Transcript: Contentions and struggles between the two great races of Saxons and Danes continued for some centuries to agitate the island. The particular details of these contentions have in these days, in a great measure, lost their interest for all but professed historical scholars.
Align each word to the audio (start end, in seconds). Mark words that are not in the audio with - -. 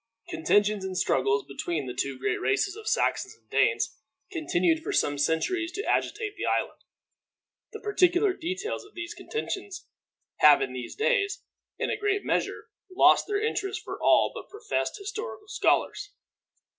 Contentions 0.29 0.83
and 0.83 0.97
struggles 0.97 1.45
between 1.47 1.85
the 1.85 1.93
two 1.93 2.17
great 2.17 2.41
races 2.41 2.75
of 2.75 2.87
Saxons 2.87 3.35
and 3.35 3.47
Danes 3.51 3.97
continued 4.31 4.81
for 4.81 4.91
some 4.91 5.19
centuries 5.19 5.71
to 5.73 5.83
agitate 5.85 6.35
the 6.35 6.43
island. 6.47 6.79
The 7.71 7.81
particular 7.81 8.33
details 8.33 8.83
of 8.83 8.95
these 8.95 9.13
contentions 9.13 9.85
have 10.37 10.59
in 10.59 10.73
these 10.73 10.95
days, 10.95 11.43
in 11.77 11.91
a 11.91 11.97
great 11.97 12.25
measure, 12.25 12.69
lost 12.89 13.27
their 13.27 13.43
interest 13.43 13.83
for 13.83 14.01
all 14.01 14.31
but 14.33 14.49
professed 14.49 14.97
historical 14.97 15.47
scholars. 15.47 16.09